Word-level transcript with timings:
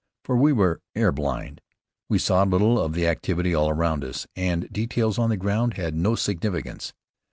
For 0.25 0.35
we 0.35 0.51
were 0.51 0.81
air 0.95 1.11
blind. 1.11 1.61
We 2.09 2.17
saw 2.17 2.41
little 2.41 2.79
of 2.81 2.93
the 2.93 3.05
activity 3.05 3.53
all 3.53 3.69
around 3.69 4.03
us, 4.03 4.25
and 4.35 4.67
details 4.73 5.19
on 5.19 5.29
the 5.29 5.37
ground 5.37 5.75
had 5.75 5.93
no 5.93 6.15
significance. 6.15 6.91